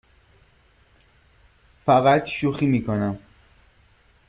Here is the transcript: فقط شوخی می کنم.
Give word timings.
فقط 1.85 2.25
شوخی 2.25 2.65
می 2.65 2.85
کنم. 2.85 3.19